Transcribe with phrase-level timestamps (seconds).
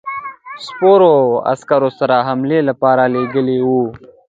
[0.65, 1.15] سپرو
[1.51, 3.83] عسکرو سره حملې لپاره لېږلی وو.